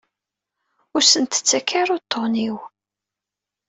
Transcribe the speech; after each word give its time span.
Ur 0.95 1.01
asen-ttak 1.03 1.69
ara 1.81 1.93
uṭṭun-iw. 1.97 2.57